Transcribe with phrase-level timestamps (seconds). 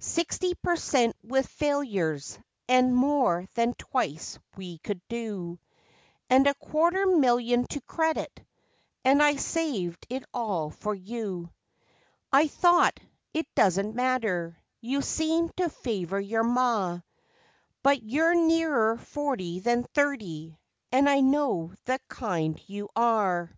[0.00, 5.60] Sixty per cent with failures, and more than twice we could do,
[6.28, 8.44] And a quarter million to credit,
[9.04, 11.52] and I saved it all for you.
[12.32, 12.98] I thought
[13.32, 16.98] it doesn't matter you seemed to favour your ma,
[17.84, 20.58] But you're nearer forty than thirty,
[20.90, 23.56] and I know the kind you are.